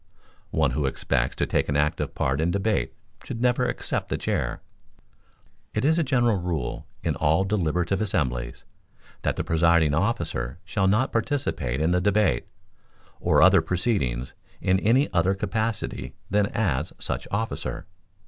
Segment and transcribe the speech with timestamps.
[0.49, 4.63] One who expects to take an active part in debate should never accept the chair.
[5.75, 8.63] "It is a general rule, in all deliberative assemblies,
[9.21, 12.47] that the presiding officer shall not participate in the debate,
[13.19, 17.85] or other proceedings, in any other capacity than as such officer.